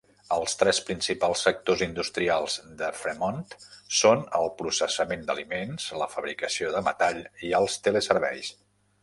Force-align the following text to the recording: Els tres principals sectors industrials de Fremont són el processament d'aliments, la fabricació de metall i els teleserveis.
Els 0.35 0.53
tres 0.59 0.77
principals 0.85 1.43
sectors 1.47 1.83
industrials 1.85 2.55
de 2.79 2.89
Fremont 3.01 3.43
són 3.99 4.25
el 4.41 4.49
processament 4.63 5.29
d'aliments, 5.29 5.87
la 6.05 6.09
fabricació 6.15 6.75
de 6.79 6.83
metall 6.91 7.23
i 7.51 7.55
els 7.61 7.79
teleserveis. 7.89 8.53